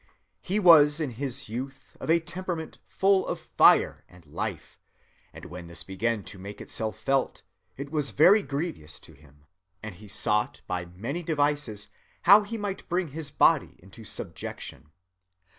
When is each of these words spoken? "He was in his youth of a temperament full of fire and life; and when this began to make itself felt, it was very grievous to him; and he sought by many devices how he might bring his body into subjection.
"He 0.41 0.59
was 0.59 0.99
in 0.99 1.11
his 1.11 1.47
youth 1.47 1.95
of 1.99 2.09
a 2.09 2.19
temperament 2.19 2.79
full 2.87 3.27
of 3.27 3.39
fire 3.39 4.03
and 4.09 4.25
life; 4.25 4.79
and 5.31 5.45
when 5.45 5.67
this 5.67 5.83
began 5.83 6.23
to 6.23 6.39
make 6.39 6.59
itself 6.59 6.97
felt, 6.97 7.43
it 7.77 7.91
was 7.91 8.09
very 8.09 8.41
grievous 8.41 8.99
to 8.99 9.13
him; 9.13 9.45
and 9.83 9.93
he 9.93 10.07
sought 10.07 10.61
by 10.65 10.85
many 10.85 11.21
devices 11.21 11.89
how 12.23 12.41
he 12.41 12.57
might 12.57 12.89
bring 12.89 13.09
his 13.09 13.29
body 13.29 13.75
into 13.77 14.03
subjection. 14.03 14.89